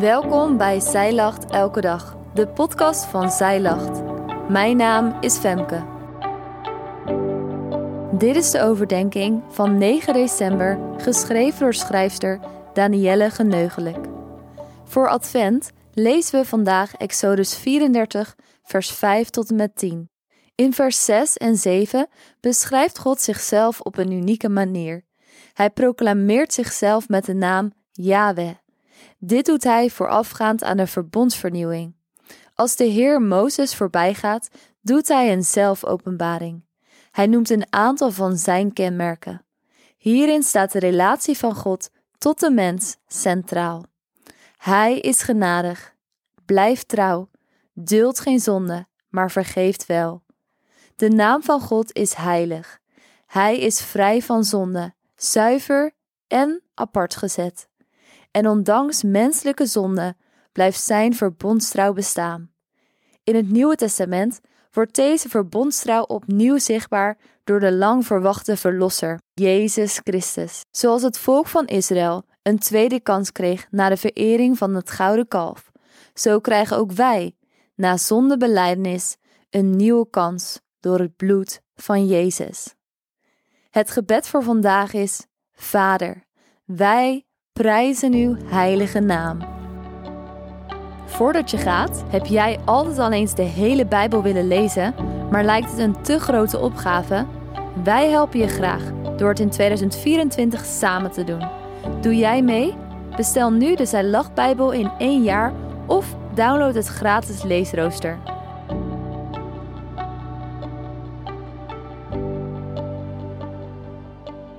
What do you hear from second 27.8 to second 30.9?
Yahweh. Dit doet hij voorafgaand aan de